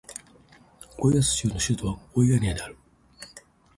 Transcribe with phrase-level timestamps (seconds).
[0.97, 2.75] ゴイアス州の州都はゴイアニアである